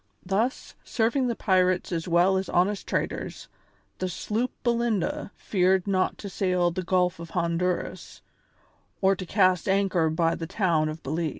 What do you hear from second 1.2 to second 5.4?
the pirates as well as honest traders, the sloop Belinda